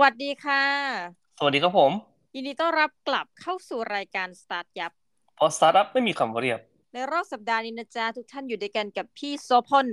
[0.00, 0.64] วัสดีค่ะ
[1.38, 1.92] สวัสดีครับผม
[2.34, 4.92] ยินดีต้อนรับกลับเข้าสู่รายการ StartYup
[5.36, 6.60] เพราะสตาร์ทอัพไม่มีคำว่าเรียบ
[6.92, 9.86] ในรอบสัปดาห์นี้นะจ๊ะ ทุกท่านอยู่ด้วยกันกับพี่โซพล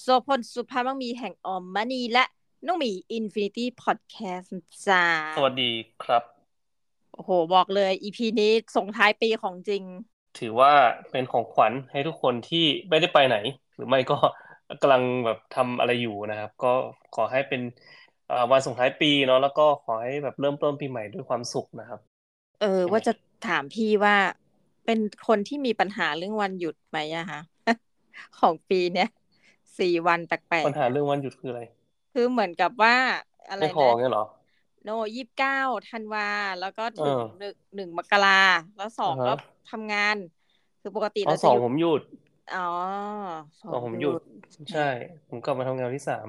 [0.00, 2.24] โซพลสุภาพมังมีแห่งออมมานีและ
[2.66, 4.48] น้องหมี Infinity Podcast
[4.86, 5.04] จ้า
[5.36, 5.70] สวัสดี
[6.04, 6.22] ครับ
[7.14, 9.82] โอ้โห บอกเลย EP นี้ส่งท้ายปีของจริง
[10.38, 10.72] ถือว่า
[11.10, 13.36] เป็นของขวัญให้ทุกคนที่ไม่ได้ไปไหน
[13.74, 14.16] หรือไม่ก็
[14.82, 16.72] กำลังแบบทำอะไรอยู่นะครับ ก็
[17.14, 17.70] ขอให้เป็นเอ่อ
[18.52, 22.00] วันส่งท้ายปีเนาะแล้วก็ขอให้แบบเริ่มต้นปีใหม่ด้วยความสุขนะครับ
[22.58, 24.14] เออยังไงว่าจะถามพี่ว่า
[24.84, 27.38] เป็นคนที่มีปัญหาเรื่องวันหยุดไหมอะคะ
[28.34, 29.06] ของปีเนี้ย
[29.78, 32.94] สี่วันแปลปักญหาเรื่องวันหยุดคืออะไรๆคือเหมือนกับว่า
[33.48, 34.24] อะไรไม่พอนะเงี้ยเหรอ
[34.82, 35.52] โนยี่สิบเก้า
[35.86, 36.22] ธันวา
[36.58, 38.30] แล้วก็เอถึงอหนึ่งหนึ่งมกรา
[38.76, 39.30] แล้วสออ่างฮะก็
[39.68, 40.16] ทำงาน
[40.80, 42.00] คือปกติเอาเราสจะองหยุดผมหยุด
[42.52, 42.60] อ๋อ
[43.62, 44.20] สสอองงผมหหยุยุดด
[44.72, 44.88] ใช่
[45.28, 46.28] ผมกลับมาทำงานวันที่สาม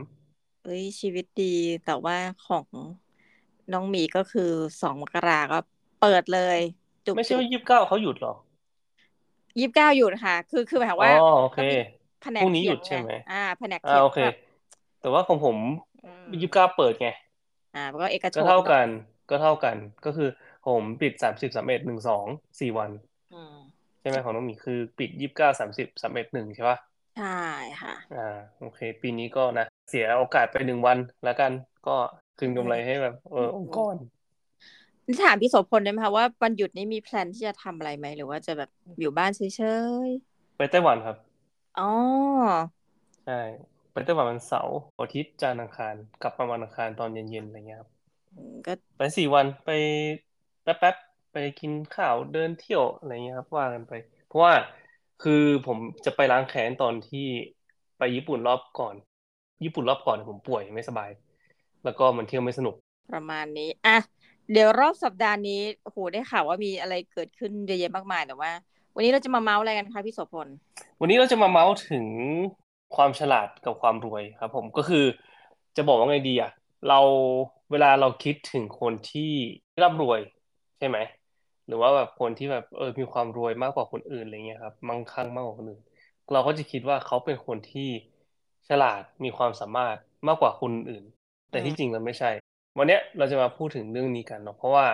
[0.63, 1.43] เอ้ยชีวิตดี
[1.83, 2.67] แต่ว่าของ
[3.71, 4.41] น้องหมีก็คือ
[4.81, 5.57] สองมกราก็
[5.97, 6.59] เปิดเลย
[7.05, 8.33] จุกไม่ใช่จุกว่ายี่สิบเก้าเขาหยุดเหรอ
[9.59, 11.75] ยี่สิบเก้าหยุดค่ะ คือคือหมายความอ๋อว่าโอเคก็มี
[12.19, 14.33] แผนพรุ่กงนี้เขีหยยุนดไงใช่ไหมอ่าแผนกอ่าเขียนโอเคแบบ
[14.99, 15.57] แต่ว่าของผม
[16.03, 17.07] อืมยี่สิบเก้าเปิดไง
[17.73, 18.87] อ่าก็เอกชก็นเท่าเนาะกัน
[19.29, 20.29] ก็เท่ากัน ก็คือ
[20.65, 22.25] ผมปิดสามสิบสามเอ็ดหนึ่งสอง
[22.59, 22.91] สี่วัน
[23.31, 26.77] อืมใช่ไหมของน้องหมีคือปิดยี่สิบเก้าสามสิบสามเอ็ดหนึ่งใช่ปะ
[27.13, 27.25] ใช่
[27.81, 28.17] ค่ะ อ่า
[28.59, 31.51] โอเค ปีนี้ก็นะ เสียโอกาสไปหนึ่งวันแล้วกัน
[31.87, 31.95] ก็
[32.37, 33.95] คืนกำไรให้แบบเออองค์กร
[35.23, 39.41] ถามพี่โสพลได้ไหมคะว่าวันหยุดนี้มีแพลนที่จะทำอะไรไหมหรือว่าจะแบบอยู่บ้านเฉ
[40.07, 40.09] ย
[40.57, 41.91] ไปไต้หวันครับๆอ๋อ
[43.25, 43.39] ใช่
[43.91, 47.89] ไปไต้หวันวันเสาร์อาทิตย์จันทร์อังคารกลับมาวันอังคารตอนเย็นๆอะไรเงี้ยครับ
[48.35, 49.69] อืมก็ไปสี่วันไป
[50.63, 53.93] แป๊บๆไปกินข้าวเดินเที่ยวอะไรเงี้ยครับว่ากันไป
[54.27, 54.53] เพราะว่า
[55.23, 57.27] คือผมจะไปล้างแค้นตอนที่
[57.97, 58.95] ไปญี่ปุ่นรอบก่อน
[59.65, 61.09] ญี่ปุ่นรอบก่อนผมป่วยไม่สบาย
[61.83, 62.75] แล้วก็มันเที่ยวไม่สนุก
[63.13, 63.97] ประมาณนี้อะ
[64.51, 68.51] เดี๋ยวรอบสัปดาห์นี้โอ้โหได้ข่าวว่ามีอะไรเกิดขึ้นเยอะแยะมากมายแต่ว่า
[68.95, 70.47] วันนี้เราจะมาเมาส์อะไรกันคะพี่โสพล
[70.99, 72.05] วันนี้เราจะมาเมาส์ถึง
[72.95, 75.05] ความฉลาดกับความรวยครับ ผมก็คือ
[75.77, 76.51] จะบอกว่าไงดีอะ
[76.89, 76.99] เรา
[77.71, 79.31] เวลาเราคิดถึงคนที่
[79.81, 80.19] ร่ำรวย
[80.77, 80.97] ใช่ไหม
[81.67, 85.81] หรือว่าแบบคนที่แบบเออมีความรวยมากกว่าคนอื่นอะไรเงี้ยครับมั่งคั่งมากกว่าคนอื่น
[86.31, 87.89] เราก็จะคิดว่าเขาเป็นคนที่
[88.69, 89.97] ฉลาดมีความสามารถ
[90.27, 91.03] มากกว่าคนอื่น
[91.51, 92.31] แต่ที่จริงมันไม่ใช่
[92.77, 94.85] วันเนี้ยเราจะมาพูดถึงเรื่องนี้กันเนาะเพราะว่า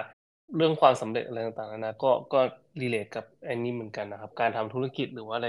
[0.56, 2.40] เรื่องความสำเร็จอะไรต่างๆนานาก็ก็
[2.82, 5.48] รีเลทกับอันนี้เหมือนกันนะครับ การทำธุรกิจหรือว่าอะไร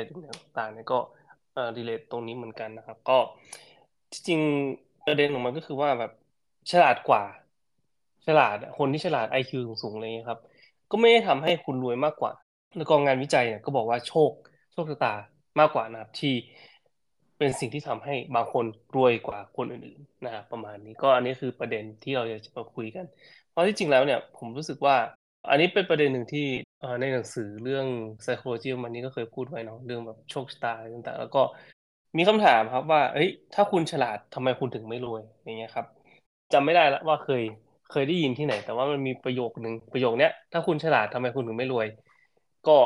[0.59, 0.99] ต่างๆเนี่ยก็
[1.55, 3.19] เอ่อรีเลทตรงนี้เหมือนกันนะครับ ก็
[4.27, 4.41] จริง
[5.07, 6.13] ประเด็นของมันก็คือว่าแบบ
[6.71, 7.23] ฉลาดกว่า
[8.27, 9.53] ฉลาดคนที่ฉลาด IQ
[9.83, 10.41] สูงๆอะไรเงี้ยครับ
[10.91, 12.33] ก็ไม่ได้ทำให้คุณรวยมากกว่า
[12.77, 14.31] แล้วก็งานวิจัยเนี่ยก็บอกว่าโชค
[14.73, 15.15] โชคชะตา
[15.61, 16.35] มากกว่านะครับที่
[17.41, 18.65] เป็นสิ่งที่ทำให้บางคน
[18.97, 23.07] รวยกว่าคนอื่นๆนะครับประมาณนี้ก็อันนี้คือประเด็นที่เราจะมาคุยกัน
[23.51, 24.97] เพราะที่จริงแล้วเนี่ยผมรู้สึกว่า
[25.51, 26.47] อันนี้เป็นประเด็นหนึ่งที่
[27.01, 27.87] ในหนังสือเรื่อง
[28.23, 31.43] psychology มันนี้ก็เคยพูดไว้เนาะเรื่องแบบโชคชะตาอะไรต่างๆ แล้วก็
[32.17, 35.87] มีคำถามครับว่าเอ้ยถ้าคุณฉลาดทำไมคุณถึงไม่รวยอย่างเงี้ยครับ
[36.53, 37.43] จำไม่ได้ละว่าเคย
[37.91, 41.87] เคยได้ยินที่ไหน แต่ว่ามันมีประโยคนึงประโยคเนี้ยถ้าคุณฉลาดทำไมคุณถึงไม่รวย
[42.67, 42.77] ก็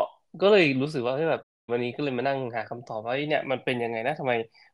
[0.42, 4.32] ก็เลยรู้สึกว่าเฮ้ยแบบ วันนี้ก็เลยมานั่งหาคำตอบว่าเอ้ยเนี่ยมันเป็นยังไงนะทำไม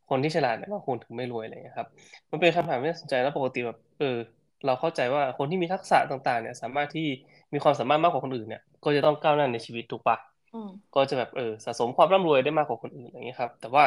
[0.08, 1.88] คนที่ฉลาดเนี่ยบางคนถึงไม่รวยอะไรอย่างเงี้ยครับ
[2.30, 4.16] มันเป็นคำถามที่น่าสนใจแล้วปกติแบบเออ
[4.64, 7.06] เราเข้าใจว่าคนที่มีทักษะต่างๆ เนี่ย สามารถที่
[7.52, 10.16] มีความสามารถมากกว่าคนอื่นเนี่ยก็จะต้องก้าวหน้าในชีวิตถูกปะ
[10.54, 13.84] อืมก็จะแบบเออสะสมความร่ำรวยได้มากกว่าคนอื่นอย่างเงี้ยครับ แต่ว่า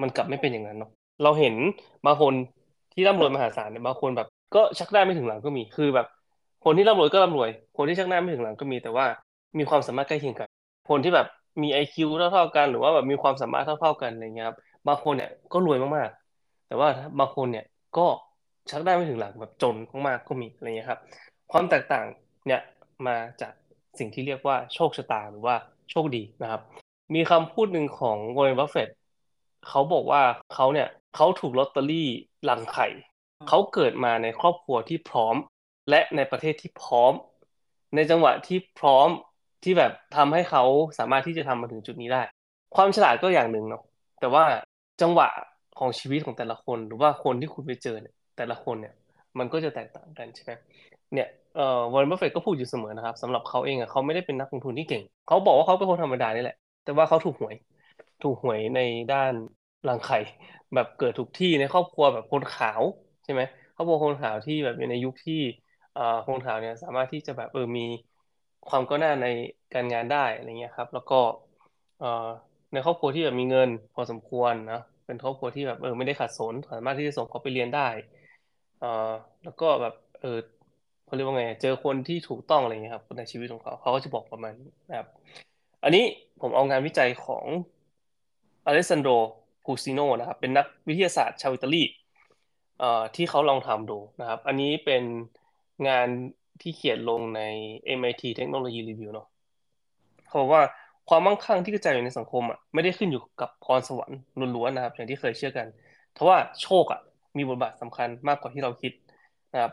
[0.00, 0.90] มันกลับไม่เป็นอย่างนั้นเนาะ
[1.22, 1.54] เราเห็น
[2.06, 2.34] บางคน
[2.92, 6.06] ที่ร่ำรวยมหาศาลเนี่ยบางคนแบบก็ชักหน้าไม่ถึงหลังก็มีคือแบบ
[6.64, 9.06] คนที่ร่ำรวยก็ร่ำรวย คนที่ชักหน้าไม่ถึงหลังก็มี แต่ว่า
[9.58, 10.48] มีความสามารถใกล้เคียงกัน
[10.88, 11.26] คนที่แบบ
[11.62, 17.66] มี IQ เท่าๆกัน หรือว่าแบบมีความสามารถเท่าๆกันอะไรเงี้ยครับบางคนเนี่ยก็รวยมากๆ แต่ว่าบางคนเนี่ย
[17.98, 18.06] ก็
[18.70, 19.74] ชักหน้าไม่ถึงหลังแบบจน
[20.06, 21.00] มากๆก็มีอะไรเงี้ยครับ
[21.52, 22.06] ความแตกต่าง
[22.46, 22.60] เนี่ย
[23.06, 23.52] มาจาก
[23.98, 25.56] สิ่งที่เรียกว่าโชคชะตาหรือว่า
[25.90, 26.62] โชคดีนะครับ
[27.14, 28.88] มีคำพูดหนึ่งของวอร์เรนบัฟเฟต
[29.68, 30.22] เขาบอกว่า
[30.54, 32.08] เขาเนี่ยเขาถูกลอตเตอรี่
[32.44, 32.88] รังไข่
[33.48, 35.34] เขาเกิดมาในครอบครัวที่พร้อม
[35.90, 37.12] และในประเทศที่พร้อม
[37.94, 39.08] ในจังหวะที่พร้อม
[39.66, 40.62] ที่แบบทำให้เขา
[40.98, 42.22] สามารถที่จะทำมาถึงจุดนี้ได้
[42.76, 43.82] ความฉลาดก็อย่างหนึ่งเนาะ
[44.20, 44.44] แต่ว่า
[45.00, 45.28] จังหวะ
[45.78, 48.94] ของชีวิตของแต่ละคน หรือว่าคนที่คุณไปเจอเนี่ยแต่ละคนเนี่ย
[49.38, 50.52] มันก็จะแตกต่างกันใช่ไหม
[51.12, 57.54] เนี่ยเอ่อวอร์เรนบัฟเฟตก็พูดอยู่เสมอนะครับสำหรับเขาเองอะเขาไม่ได้เป็นนักลงทุนที่เก่ง เขาบอกว่าเขาเป็นคนธรรมดานี่แหละ แต่ว่าเขาถูกหวย
[58.22, 58.80] ถูกหวยใน
[59.10, 59.32] ด้าน
[59.88, 60.16] รังไข่
[60.74, 62.82] แบบเกิดถูกที่ในครอบครัวแบบคนขาว
[63.24, 63.42] ใช่ไหม
[63.74, 65.34] ครอบครัวคนขาวที่แบบในยุคที่
[65.92, 67.82] เอ่อคนขาวเนี่ยสามารถที่จะแบบเออมี
[68.70, 69.26] ความก้าวหน้าใน
[69.74, 71.20] การงานได้อะไรเงี้ยครับ แล้วก็
[72.72, 77.88] ในครอบครัวที่แบบมีเงินพอสมควรนะเป็นครอบครัวที่แบบเออไม่ได้ขัดสนสามารถที่จะส่งเขาไปเรียนได้
[78.80, 79.10] เอ่อ
[79.44, 80.38] แล้วก็แบบเออ
[81.06, 85.08] เขาเรียกว่าไง เจอคนที่ถูกต้องอะไรเงี้ยครับในชีวิตของเขาเขาก็จะบอกประมาณนี้นะครับ
[85.84, 86.04] อันนี้
[86.40, 87.44] ผมเอางานวิจัยของ
[88.66, 89.08] อเลสซานโด
[89.64, 91.82] พูซิโนนะครับ เป็นนักวิทยาศาสตร์ชาวอิตาลี
[92.78, 95.02] เอ่อที่เขาลองทำดูนะครับ อันนี้เป็น
[95.88, 96.08] งาน
[96.62, 97.40] ที่เขียนลงใน
[97.98, 99.26] MIT Technology Review เนาะ
[100.26, 100.62] เขาบอกว่า
[101.08, 104.18] ความมั่งคั่งที่กระจายอยู่ในสังคมอะไม่ได้ขึ้นอยู่กับพรสวรรค์
[104.56, 105.66] ล้วนๆนะครับ อย่างที่เคยเชื่อกัน
[106.12, 107.00] เพราะว่าโชคอะ
[107.36, 108.92] มีบทบาทสำคัญมากกว่าที่เราคิด
[109.52, 109.72] นะครับ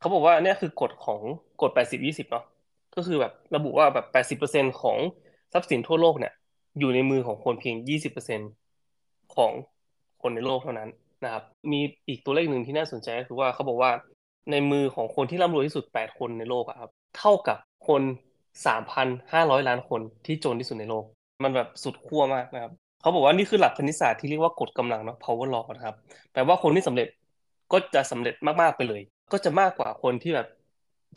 [0.00, 1.20] เขาบอกว่าเนี่ยคือกฎของ
[1.62, 2.44] กฎ 80-20 เนาะ
[2.96, 4.98] ก็คือแบบระบุว่าแบบ 80%ของ
[5.52, 6.32] ทรัพย์สินทั่วโลกเนี่ย
[6.78, 7.76] อยู่ในมือของคนเพียง
[8.56, 9.52] 20%ของ
[10.22, 10.90] คนในโลกเท่านั้น
[11.24, 11.42] นะครับ
[11.72, 13.90] มีอีกตัวเลขหนึ่งที่น่าสนใจก็คือว่าเขาบอกว่า
[14.50, 17.58] ในมือของคนที่ร่ำรวยที่สุด 8 คนในโลกอะครับ เท่ากับ
[17.88, 18.02] คน
[18.66, 21.04] 3,500 ล้านคนที่จนที่สุดในโลก
[21.44, 25.96] มันแบบสุดขั้วมากนะครับเขาบอกว่านี่คือหลักคณิตศาสตร์ที่เรียกว่ากฎกำลังเนาะ power law นะครับ
[26.32, 27.08] แปลว่าคนที่สำเร็จ
[27.72, 29.00] ก็จะสำเร็จมากๆไปเลย
[29.32, 30.48] ก็จะมากกว่าคนที่แบบ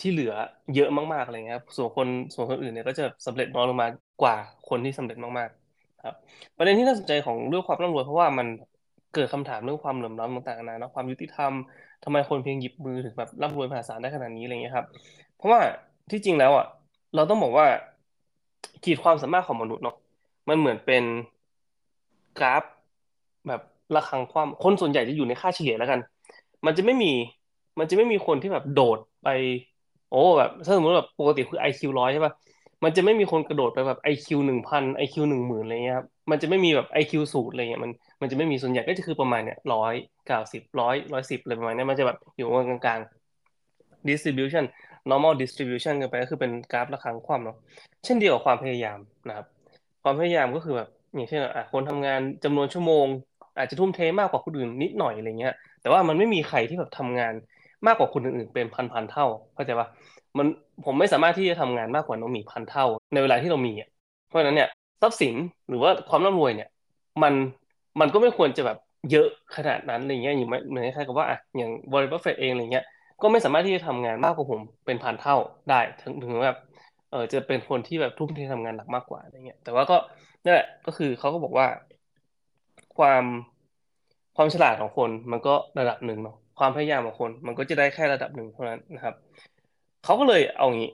[0.02, 0.34] ที่เหลือ
[0.76, 3.88] เยอะมากๆอะไรเงี้ยครับส่วนคนส่วนคนอื่นเนี่ยก็จะสำเร็จน้อยลงมา
[4.22, 4.36] กว่า
[4.70, 6.16] คนที่สำเร็จมากๆครับ
[6.58, 8.48] ประเด็นที่น่าสนใจของเรื่องความร่ำรวยเพราะว่ามัน
[9.18, 11.54] เกิดคำถามเรื่องความเหลื่อมล้ำต่างๆนานาความยุติธรรม
[12.04, 14.86] ทำไมคนเพียงหยิบมือถึงแบบร่ำรวยมหาศาลได้ขนาดนี้อะไรเงี้ยครับ
[15.36, 15.60] เพราะว่า
[16.12, 16.66] ที่จริงแล้วอะ
[17.16, 17.66] เราต้องบอกว่า
[18.84, 19.96] ขีดความสามารถของมนุษย์เนาะ
[20.50, 21.04] มันเหมือนเป็น
[22.38, 22.64] กราฟ
[23.48, 23.62] แบบ
[23.96, 26.00] ระคังความคนส่วนใหญ่จะอยู่ในค่าเฉลี่ยแล้วกัน
[26.66, 27.12] มันจะไม่มี
[27.80, 29.30] มันจะไม่มีคนที่แบบโดดไป
[30.12, 32.34] โอ้แบบถ้าสมมติแบบปกติคือ IQ ร้อยใช่ป่ะ
[32.84, 37.92] มันจะไม่มีคนกระโดดไปแบบ IQ หนึ่งพัน IQ หนึ่งหมื่นอะไรเงี้ยครับมันจะไม่มีแบบ IQ ศูนย์อะไรเงี้ยมัน
[38.22, 39.94] มันจะไม่มีส่วนใหญ่ก็จะคือประมาณเนี่ยร้อย
[40.28, 43.00] เก้าสิบร้อยร้อยสิบอะไรประมาณนี้มันจะแบบอยู่กลางกลาง
[44.10, 44.66] distribution
[45.10, 47.58] normal distribution กันไปก็คือเป็นกราฟระคังความเนาะ
[48.06, 49.46] เช่นเดียวกับความพยายามนะครับ
[50.04, 53.06] ความพยายามก็คือแบบอย่างเช่นอะคนทำงานจำนวนชั่วโมง
[53.58, 57.34] อาจจะทุ่มเทมากกว่าคนอื่นนิดหน่อยอะไรเงี้ย แต่ว่ามันไม่มีใครที่แบบทำงาน
[57.88, 59.88] มากกว่าคนอื่นๆเป็นพันๆเท่าเข้าใจปะ
[60.38, 60.48] มัน
[60.86, 63.90] ผมไม่สามารถที่จะทำงานมากกว่าน้องหมีพันเท่า ในเวลาที่เรามีอะ
[64.28, 64.70] เพราะฉะนั้นเนี่ย
[65.02, 65.36] ทรัพย์สิน
[65.70, 66.70] หรือว่าความร่ำรวยเนี่ย
[67.24, 67.34] มัน
[68.00, 68.78] มันก็ไม่ควรจะแบบ
[69.12, 72.86] เยอะขนาดนั้นอะไรเงี้ยอย่างเหมือนคล้ายๆกับว่าอะอย่างวอร์เรนบัฟเฟตเองอะไรเงี้ย
[73.22, 75.36] ก็ไม่สามารถที่จะทำงานมากกว่าผมเป็นพันเท่า
[75.70, 76.58] ได้ถึงถึงแบบ
[77.12, 79.98] เออจะเป็นคนที่แบบทุ่มเททำงานหนักมากกว่าอะไรเงี้ยแต่ว่าก็
[80.44, 81.68] นั่นแหละก็คือเขาก็บอกว่า
[82.98, 83.24] ความ
[84.36, 89.16] ความฉลาดของคนมันก็ระดับหนึ่งเนาะความพยายามของคน มันก็จะได้แค่ระดับหนึ่งเท่านั้นนะครับ
[90.08, 90.92] เขาก็เลยเอางี้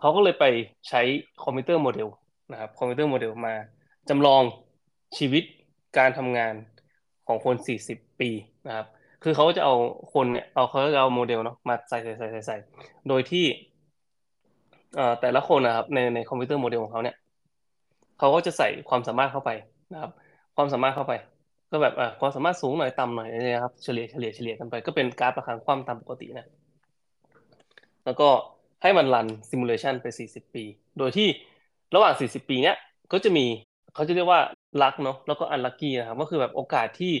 [0.00, 0.44] เขาก็เลยไป
[0.88, 1.00] ใช้
[1.42, 2.08] คอมพิวเตอร์โมเดล
[2.52, 3.54] นะครับคอมพิวเตอร์โมเดลมา
[4.08, 4.42] จำลอง
[5.18, 5.44] ชีวิต
[5.98, 6.54] การทำงาน
[7.28, 7.56] ของคน
[7.86, 8.30] 40 ปี
[8.66, 8.86] นะครับ
[9.22, 9.74] คือเขาจะเอา
[10.14, 12.56] คนเนี่ยเอาเขาจะเอาโมเดลเนาะมาใส่ใส่ใส่ใส่ใส่
[13.08, 13.44] โดยที่
[14.96, 17.16] เอ่อแต่ละคนนะครับในในคอมพิวเตอร์โมเดลของเขาเนี่ย
[18.18, 19.50] เขาก็จะใส่ความสามารถเข้าไป
[19.92, 20.10] นะครับ
[20.56, 21.12] ความสามารถเข้าไป
[21.70, 26.46] ก็แบบอ่าความสามารถสูงหน่อยต่ำหน่อยนะครับเฉลี่ยเฉลี่ยเฉลี่ยกันไป ก็เป็นกราฟประคังความตามปกตินะ
[28.10, 28.30] แล้วก็
[28.82, 30.64] ให้มันรันซิมูเลชันไป 40 ปี
[30.98, 31.28] โดยที่
[31.94, 32.76] ระหว่าง 40 ปีเนี้ย
[33.12, 33.46] ก็จะมี
[33.94, 34.40] เขาจะเรียกว่า
[34.82, 37.12] ลักเนาะแล้วก็อันลัคกี้นะครับก็คือแบบโอกาสที่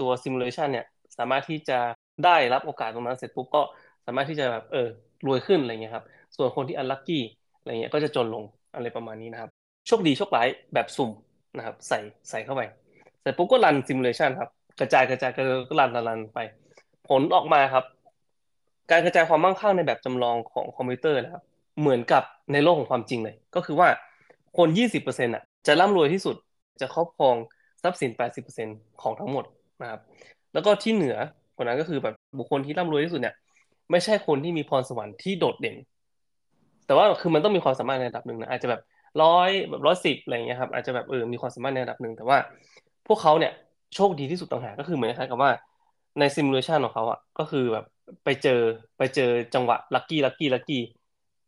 [0.00, 0.86] ตัวซิมูเลชันเนี่ย
[1.18, 1.78] สามารถที่จะ
[2.24, 3.62] ได้รับโอกาสตรงนั้นเสร็จปุ๊บก็
[4.06, 4.88] สามารถที่จะแบบเออ
[5.26, 6.04] รวยขึ้นอะไรเงี้ยครับ
[6.36, 7.22] ส่วนคนที่ unlucky
[7.60, 8.44] อะไรเงี้ยก็จะจนลง
[8.74, 9.50] อะไรประมาณนี้นะครับ
[9.86, 11.10] โชคดีโชคร้ายแบบสุ่ม
[11.56, 11.98] นะครับใส่
[12.30, 12.62] ใส่เข้าไป
[13.20, 14.50] เสร็จปุ๊บก็ run simulation ครับ
[14.80, 15.42] กระจายกระจายก็
[15.80, 16.38] run run ไป
[17.08, 17.84] ผลออกมาครับ
[18.90, 21.42] การกระจายความมั่งคั่งในแบบจำลองของคอมพิวเตอร์นะครับ
[21.80, 23.88] เหมือนกับในโลกของความจริงเลย ก็คือว่า
[24.58, 24.68] คน
[25.02, 26.36] 20%อะจะร่ำรวยที่สุด
[26.80, 27.34] จะครอบครอง
[27.82, 28.10] ทรัพย์สิน
[28.56, 29.44] 80%ของทั้งหมด
[29.82, 30.00] นะครับ
[30.54, 31.16] แล้วก็ที่เหนือ
[31.56, 33.34] กว่านั้นก็คือแบบบุคคลที่ร่ำรวยที่สุดเนี่ย
[33.90, 35.76] ไม่ใช่คนที่มีพรสวรรค์ที่โดดเด่น
[36.86, 38.80] แต่ว่าคือมันต้องมีความสามารถในระดับหนึ่งนะอาจจะแบบ
[39.22, 42.38] ร้อยแบบร้อยสิบอะไรเงี้ยครับอาจจะแบบเออมีความสามารถในระดับหนึ่งแต่ว่า
[43.06, 43.52] พวกเขาเนี่ย
[43.94, 45.50] โชคดีที่สุดต่างหากก็คือเหมือนคล้ายกับว่า
[46.18, 47.84] ใน simulation ของเขาอะก็คือแบบ
[48.24, 48.60] ไปเจอ
[48.98, 50.82] ไปเจอจังหวะ lucky lucky lucky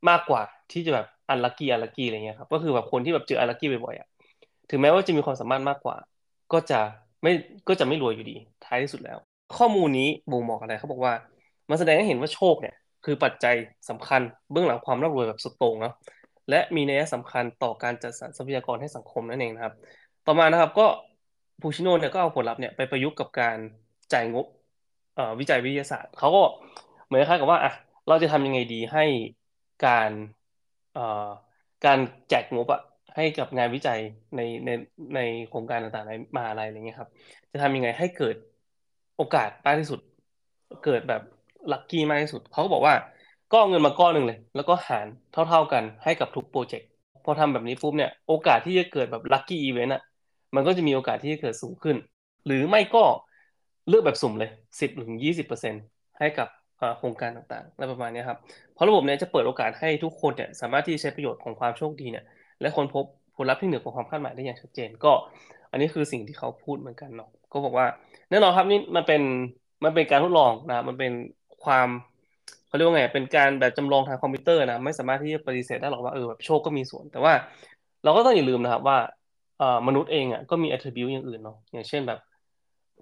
[0.08, 0.42] มากกว่า
[0.72, 4.08] ที่จะแบบ unlucky unlucky อะไรเงี้ยครับก็คือแบบคนที่แบบเจอ unlucky บ่อยๆอะ
[4.70, 5.96] ถึงแม้ว่าจะมีความสามารถมากกว่า
[6.52, 6.80] ก็จะ
[7.22, 7.32] ไม่
[7.68, 9.18] ก็จะไม่รวยอยู่ดีท้ายที่สุดแล้ว
[9.56, 11.14] ข้อมูลนี้บ่งบอกอะไรเขาบอกว่า
[11.70, 13.54] มันแสดงให้เห็นว่าโชคเนี่ย คือปัจจัย
[13.90, 14.20] สำคัญ
[14.52, 15.94] เบื้องหลังความร่ำรวยแบบสุดโต่งเนาะ
[16.50, 19.74] และมีนัยสำคัญต่อการจัดสรรทรัพยากรให้สังคมนั่นเองนะครับ
[20.26, 20.86] ต่อมานะครับก็
[21.60, 23.58] พูชิโนเนี่ยก็เอาผลลัพธ์เนี่ยไปประยุกต์กับการ
[24.14, 24.46] จ่ายงบ
[25.40, 26.42] วิจัยวิทยาศาสตร์เขาก็
[27.06, 27.72] เหมือนคล้ายกับว่าอะ
[28.08, 29.04] เราจะทำยังไงดีให้
[29.86, 30.10] การ
[31.86, 32.82] การแจกงบอะ
[33.16, 34.00] ให้กับงานวิจัย
[34.36, 34.70] ในใน
[35.14, 37.10] ในโครงการต่างๆในมหาลัยอะไรเงี้ยครับ
[37.52, 38.36] จะทำยังไงให้เกิด
[39.16, 40.00] โอกาสมากที่สุด
[40.84, 41.22] เกิดแบบ
[41.72, 42.94] ลัคกี้มากที่สุดเขาก็บอกว่า
[43.52, 46.88] ก็เงินมาก้อนหนึ่งเลย แล้วก็หารเท่า ๆกันให้กับทุกโปรเจกต์
[47.24, 50.02] พอทำแบบนี้ปุ๊บเนี่ยโอกาสที่จะเกิดแบบลัคกี้อีเวนต์อะ
[50.54, 51.96] มันก็จะมีโอกาสที่จะเกิดสูงขึ้น
[52.46, 53.04] หรือไม่ก็
[53.88, 55.74] เลือกแบบสุ่มเลยสิบถึงยี่สิบเปอร์เซ็น
[56.18, 56.48] ให้กับ
[56.98, 58.38] โครงการต่างๆอะไรประมาณนี้ครับ
[58.74, 62.24] เพราะระบบนี้จะเปิดโอกาสให้ทุกคนเนี่ยสามารถที่ใช้ประโยชน์ของความโชคดีเนี่ย
[62.60, 63.04] และคนพบ
[63.36, 65.12] ผลลัพธ์ที่เหนือกว่าความคาดหมายได้อย่างชัดเจน ก็
[65.70, 67.86] อันนี้คือสิ่งที่เขาพูดเหมือนกันเนาะก็บอกว่า
[68.30, 69.22] แน่นอนครับนี่มันเป็น
[69.84, 71.12] มันเป็นการทดลองนะมันเป็น
[71.64, 71.88] ความ
[72.66, 77.32] เขาเรียกว่าไงเป็นการแบบจำลองทางคอมพิวเตอร์นะไม่สามารถที่จะปฏิเสธได้หรอกว่าเออแบบโชคก็มีส่วน แต่ว่า
[78.04, 78.98] เราก็ต้องอย่าลืมนะครับว่า
[79.86, 82.18] มนุษย์เองอะก็มี attribute อย่างอื่นเนาะอย่างเช่นแบบ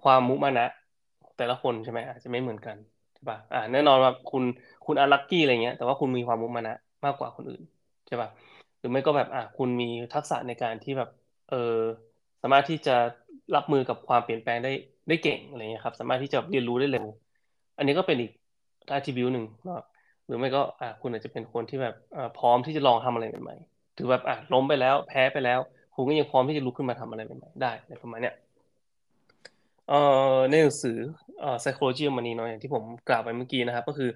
[0.03, 0.67] ความมุมานะ
[1.37, 2.77] แต่ละคนใช่ไหมอาจจะไม่เหมือนกัน
[3.13, 4.43] ใช่ป่ะอ่าแน่นอนว่าคุณ
[4.85, 7.61] คุณอารักกี้อะไรเงี้ย แต่ว่าคุณมีความมุมานะมากกว่าคนอื่น
[8.07, 8.29] ใช่ป่ะ
[8.79, 11.09] หรือไม่ก็แบบอ่าคุณมีทักษะในการที่แบบ
[11.47, 11.55] เออ
[12.41, 12.91] สามารถที่จะ
[13.55, 14.71] รับมือกับความเปลี่ยนแปลงได้
[15.09, 17.05] ได้เก่งอะไรเงี้ยครับ สามารถที่จะเรียนรู้ได้เร็ว
[17.77, 18.31] อันนี้ก็เป็นอีก
[18.95, 19.85] attribute หนึ่งนะครับ
[20.25, 25.59] หรือไม่ก็อ่าคุณอาจจะเป็นคนที่แบบอ่าพร้อมที่จะลองทำอะไรใหม่ๆถือแบบอ่าล้มไปแล้ว แพ้ไปแล้ว
[25.95, 28.33] คุณก็ยังพร้อมที่จะลุกขึ้นมาทำอะไรใหม่ๆได้ในประมาณเนี้ย
[29.91, 29.99] เอ่
[30.35, 30.97] อในหนังสือ
[31.39, 34.09] เอ่อ psychology of money เนาะอย่างที่ผมกล่าวไปเมื่อกี้นะครับ ก็คือ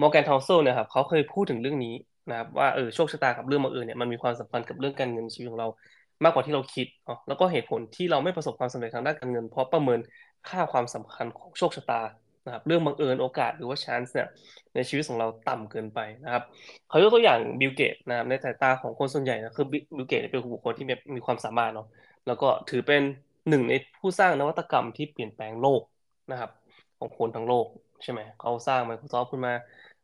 [0.00, 1.94] Morgan Housel เนี่ยครับเขาเคยพูดถึงเรื่องนี้
[2.30, 5.68] นะครับว่าเออโชคชะตากับเรื่องบังเอิญเนี่ยมันมีความสัมพันธ์กับเรื่องการเงินชีวิตของเรา
[6.24, 10.00] มากกว่าที่เราคิดเนาะแล้วก็เหตุผลที่เราไม่ประสบความสำเร็จทางด้านการเงิน เพราะประเมิน
[10.48, 12.00] ค่าความสำคัญของโชคชะตา
[12.46, 14.28] นะครับเรื่องบังเอิญโอกาสหรือว่า chance เนี่ย
[14.74, 16.42] ในชีวิตของเราต่ำเกินไปนะครับ
[16.88, 20.86] เขายกตัวอย่างบิลเกตนะครับในสายตาของคนส่วนใหญ่นะคือบิลเกตเป็นบุคคลที่
[21.16, 21.86] มีความสามารถเนาะ
[22.26, 23.02] แล้วก็ถือเป็น
[23.48, 25.82] หนึ่งในผู้สร้างนวัตกรรมที่เปลี่ยนแปลงโลก
[26.30, 26.50] นะครับ
[26.98, 27.66] ของคนทั้งโลก
[28.02, 29.52] ใช่ไหมเขาสร้าง Microsoft ขึ้นมา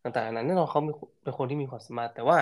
[0.03, 0.81] ต่างๆนั้นแน่นอนเขา
[1.23, 2.39] เป็นคนที่มีความสามารถ แต่ว่า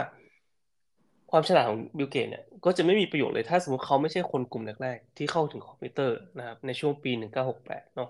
[1.31, 7.11] ความฉลาดของบิลเกตเนี่ยก็จะไม่มีประโยชน์เลยถ้าสมมติเขาไม่ใช่คนกลุ่มแรกๆ ที่เข้าถึงคอมพิวเตอร์นะครับในช่วงปี
[7.53, 8.09] 1968 เนาะ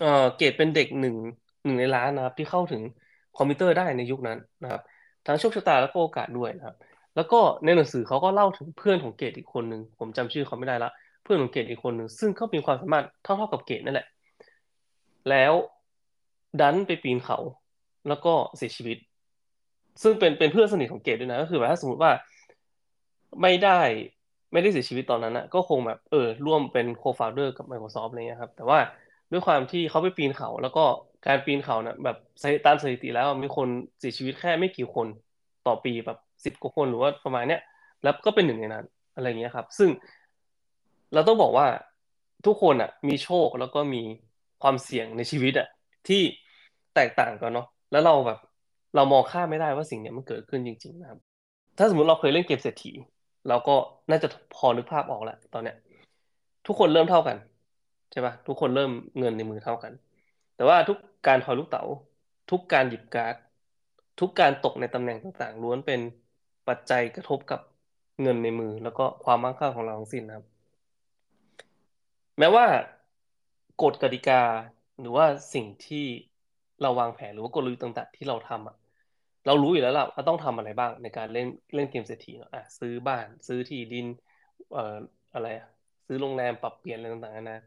[0.00, 1.16] เออเกตเป็นเด็กหนึ่ง
[1.64, 2.82] หนึ่งในล้านนะครับ ที่เข้าถึง
[3.36, 4.82] คอมพิวเตอร์ได้ในยุคนั้นนะครับ
[5.26, 6.76] ทั้งโชคชะตาและก็โอกาสด้วยนะครับ
[7.16, 14.06] แล้วก็ในหนังสือเขาก็เล่าถึงเพื่อนของเกตอีกคนหนึ่งผมจำชื่อเขาไม่ได้ละเพื่อนของเกตอีกคนหนึ่งซึ่งเขามีความสามารถเท่าๆกับเกตนั่นแหละ
[15.30, 15.52] แล้ว
[16.60, 17.38] ดันไปปีนเขา
[18.08, 18.98] แล้วก็เสียชีวิต
[20.02, 22.12] ซึ่งเป็นเป็นเพื่อนสนิทของเกตด้วยนะก็คือแบบถ้าสมมติว่า
[23.42, 23.80] ไม่ได้
[24.52, 28.78] ไม่ได้เสียชีวิตตอนนั้นนะก็คงแบบเออร่วมเป็น co-founder กับ Microsoft อะไรเงี้ยครับ แต่ว่า
[29.32, 30.84] ด้วยความที่เขาไปปีนเขา แล้วก็
[31.26, 32.16] การปีนเขานะแบบ
[32.66, 33.68] ตามสถิติแล้วมีคน
[33.98, 35.06] เสียชีวิตแค่ไม่กี่คน
[35.66, 37.60] ต่อปีแบบสิบกว่าคนหรือว่าประมาณเนี้ย
[38.02, 39.88] แล้วก็เป็นหนึ่งในนั้นอะไรเงี้ยครับ ซึ่ง
[41.16, 41.66] เราต้องบอกว่า
[42.46, 44.02] ทุกคนอะ มีโชคแล้วก็มี
[44.62, 45.68] ความเสี่ยงในชีวิตอะ
[46.08, 46.22] ที่
[46.94, 48.38] แตกต่างกันเนาะแล้วเราแบบ
[48.96, 51.18] เรามองข้ามไม่ได้ว่าสิ่งนี้มันเกิดขึ้นจริง ๆ นะครับ
[51.78, 52.92] ถ้าสมมติเราเคยเล่นเกมเศรษฐี
[53.48, 53.74] เราก็
[54.10, 55.76] น่าจะพอนึกภาพออกแล้วตอนเนี้ย
[56.66, 57.36] ทุกคนเริ่มเท่ากัน
[58.12, 59.92] ใช่ปะทุกคนเริ่มเงินในมือเท่ากัน
[60.56, 61.84] แต่ว่าทุกการทอยลูกเต๋า
[62.50, 63.34] ทุกการหยิบการ์ด
[64.20, 66.00] ทุกการตกในตำแหน่งต่างๆล้วนเป็น
[66.68, 67.60] ปัจจัยกระทบกับ
[68.22, 70.55] เงินในมือ แล้วก็ความมั่งคั่งของเราทั้งสิ้นนะครับ
[72.38, 72.66] แม้ว่า
[73.82, 74.42] กฎกติกา
[75.00, 76.06] หรือว่าสิ่งที่
[76.82, 78.76] เราวางแผนหรือว่ากลยุทธ์ต่างๆที่เราทำอะ
[79.46, 84.06] เรารู้อยู่แล้วล่ะว่าต้องทำอะไรบ้างในการเล่นเล่นเกมเศรษฐีอะซื้อบ้านซื้อที่ดิน
[84.72, 84.96] เอ่อ
[85.34, 85.46] อะไร
[86.06, 87.60] ซื้อโรงแรมปรับเปลี่ยนอะไรต่างๆนะ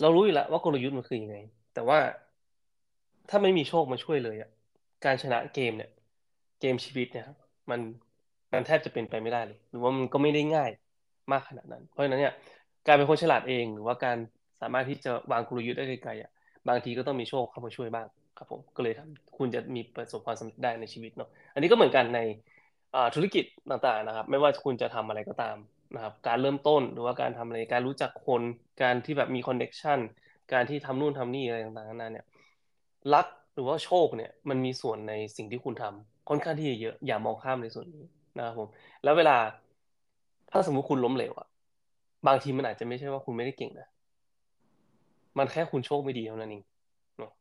[0.00, 1.36] เรารู้อยู่แล้วว่ากลยุทธ์มันคือยังไง
[1.74, 1.98] แต่ว่า
[3.28, 4.50] ถ้าไม่มีโชคมาช่วยเลยอะ
[5.04, 5.90] การชนะเกมเนี่ย
[6.60, 7.26] เกมชีวิตเนี่ย
[7.70, 7.80] มัน
[8.52, 10.70] มันแทบจะเป็นไปไม่ได้เลย หรือว่ามันก็ไม่ได้ง่าย
[11.32, 12.34] มากขนาดนั้น เพราะฉะนั้นเนี่ย
[12.86, 14.16] การเป็นคนฉลาดเองหรือว่าการ
[14.60, 16.30] สามารถที่จะวางกลยุทธ์ได้ไกลๆอะ
[16.68, 18.06] บางทีก็ต้องมีโชคเข้ามาช่วยบ้าง
[18.38, 22.20] ครับผมก็เลยทำคุณจะมีประสบความสำเร็จได้ในชีวิตเนาะอันนี้ก็เหมือนกันใน
[23.14, 25.56] ธุรกิจต่างๆนะครับ ไม่ว่าคุณจะทำอะไรก็ตาม
[25.94, 28.42] นะครับ การเริ่มต้นหรือว่าการทำอะไรการรู้จักคน
[28.82, 29.98] การที่แบบมี connection
[30.52, 32.26] การที่ทำนู่นทำนี่อะไรต่างๆนั้นเนี่ย
[33.14, 38.04] luck หรือว่าโชคเนี่ยมันมีส่วนในสิ่งที่คุณทำค่อนข้างที่จะเยอะอย่ามองข้ามในส่วนนี้
[38.38, 38.68] นะครับผม
[39.04, 39.36] แล้วเวลา
[40.50, 41.48] ถ้าสมมุติคุณล้มเหลวอะ
[42.26, 43.88] บางทีมันอาจจะไม่ใช่ว่าคุณไม่ได้เก่งนะ
[45.38, 46.62] มันแค่คุณโชคไม่ดีเท่านั้นเอง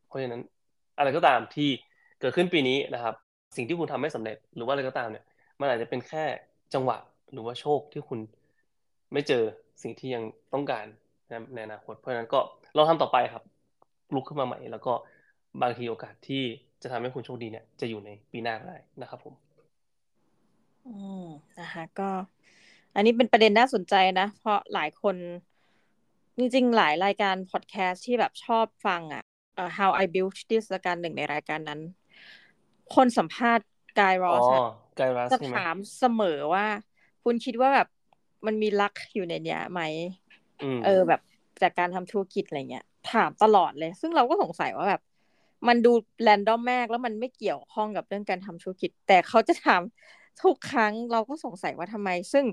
[0.08, 0.42] เพราะฉะนั้น
[0.98, 1.70] อะไรก็ตามที่
[2.20, 3.16] เกิดขึ้นปีนี้นะครับ
[3.56, 5.26] สิ่งที่คุณทำไม่สำเร็จหรือว่าอะไรก็ตามเนี่ย
[5.60, 6.24] มันอาจจะเป็นแค่
[6.74, 6.98] จังหวะ
[7.34, 8.20] หรือว่าโชคที่คุณ
[9.14, 9.44] ไม่เจอ
[9.84, 10.86] สิ่งที่ยังต้องการ
[11.54, 12.40] ในอนาคต เพราะฉะนั้นก็
[12.76, 13.44] ลองทำต่อไปครับ
[14.14, 14.94] ลุกขึ้นมาใหม่ แล้วก็
[15.62, 16.44] บางทีโอกาสที่
[16.82, 19.34] จะทำให้คุณโชคดีเนี่ย จะอยู่ในปีหน้าได้นะครับผม
[20.86, 21.26] อืม
[21.60, 22.10] นะคะก็
[22.96, 25.16] อันนี้เป็นประเด็นน่าสนใจนะ เพราะหลายคน
[26.38, 29.24] จริงๆ หลายรายการพอดแคสต์ที่แบบชอบฟังอะ
[29.78, 31.80] How I Built This การหนึ่งในรายการนั้น
[32.96, 33.66] คนสัมภาษณ์
[34.00, 34.50] กายรอส
[35.32, 36.66] จะถามเสมอว่า
[37.24, 37.88] คุณคิดว่าแบบ
[38.46, 39.82] มันมีลักอยู่ในเนี้ยไหม
[40.86, 41.22] เออแบบ
[41.62, 45.02] จากการทำธุรกิจอะไรเงี้ย ถามตลอดเลย ซึ่งเราก็สงสัยว่าแบบ
[45.68, 49.82] มันดูแรนดอมแมกแล้วมันไม่เกี่ยวข้องกับเรื่องการทำธุรกิจ แต่เขาจะถาม
[50.44, 52.46] ทุกครั้งเราก็สงสัยว่าทำไม ซึ่ง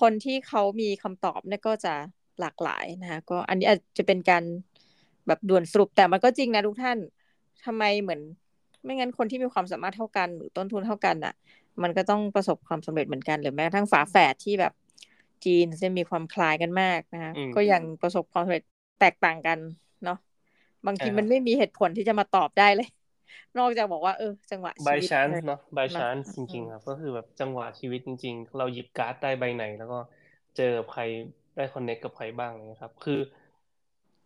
[0.00, 1.94] คนที่เขามีคำตอบเนี่ยก็จะ
[2.40, 4.44] หลากหลายนะคะก็อันนี้อาจจะเป็นการ
[5.26, 6.98] แบบด่วนสรุปแต่มันก็จริงนะทุกท่าน
[7.64, 8.20] ทำไมเหมือน
[8.84, 11.34] ไม่งั้นคนที่มีความสามารถเท่ากัน หรือต้นทุนเท่ากันอะ
[11.82, 14.72] มันก็ต้องประสบความสำเร็จเหมือนกันหรือแม้กระทั่งฝาแฝดที่แบบ
[15.44, 18.64] จีนจะมีความคล้ายกันมากนะคะก็ยังประสบความสำเร็จ
[19.00, 19.58] แตกต่างกัน
[20.04, 20.18] เนาะ
[20.86, 22.88] บางทีมันไม่มีเหตุผลที่จะมาตอบได้เลย
[23.58, 29.98] นอกจากบอกว่าเออจังหวะชีวิต by chance เนาะ by chance จริงๆครับก็คือแบบจังหวะชีวิตจริง ๆ เราหยิบการ์ดได้ใบไหน แล้วก็
[30.56, 31.02] เจอกับใคร
[31.56, 33.20] ได้ connect กับใครบ้างเลยครับ คือ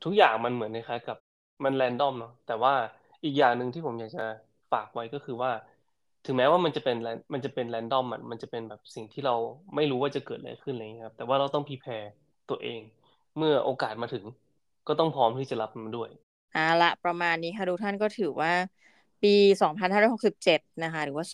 [0.04, 1.16] ทุกอย่างมันเหมือนนะครับกับ
[1.64, 2.74] มัน random เนาะแต่ว่า
[3.24, 4.24] อีกอย่างหนึ่งที่ผมอยากจะ
[4.72, 5.50] ฝากไว้ก็คือว่า
[6.26, 6.96] ถึงแม้ว่ามันจะเป็น
[7.32, 9.34] มันจะเป็น random มันมันจะเป็นแบบสิ่งที่เรา
[9.74, 12.04] ไม่รู้ว่าจะเกิดอะไรขึ้นเลยครับแต่ว่าเราต้อง prepare
[12.50, 12.80] ตัวเอง
[13.36, 14.24] เมื่อโอกาสมาถึง
[14.88, 16.10] ก็ต้องพร้อมที่จะรับมันด้วย
[16.54, 18.50] อ่าละประมาณนี้ค่ะทุกท่านก็ถือว่า
[19.22, 19.34] ปี
[20.08, 21.24] 2567 นะคะ หรือว่า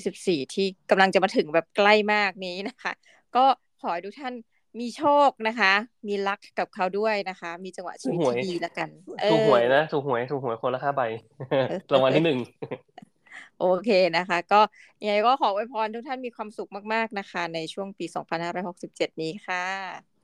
[0.00, 2.92] 2024 ที่กำลังจะมาถึงแบบใกล้มากนี้นะคะ
[3.36, 3.44] ก็
[3.80, 4.34] ขอให้ทุกท่าน
[4.80, 5.72] มีโชคนะคะ
[6.08, 8.88] มีลักกับเขาด้วยนะคะ มีจังหวะชีวิตที่ดีแล้วกัน
[9.30, 11.02] ถูกหวยนะ ถูกหวย ถูกหวยคนละห้าใบ
[11.92, 12.38] รางวัลที่หนึ่ง
[13.60, 14.60] โอเคนะคะ ก็
[15.02, 18.06] ยังไงก็ขออวยพรทุกท่านมีความสุขมากๆนะคะ ในช่วงปี
[18.64, 19.64] 2567 นี้ค่ะ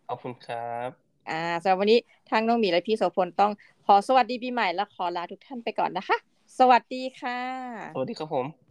[0.09, 0.89] ขอบคุณครับ
[1.31, 1.99] อ่าสำหรับวันนี้
[2.31, 3.53] ทางน้องหมีและพี่โสพลต้อง
[3.87, 6.17] ขอสวัสดีปีใหม่และขอลาทุกท่านไปก่อนนะคะ
[6.61, 7.41] สวัสดีค่ะ
[7.93, 8.70] สวัสดีครับผม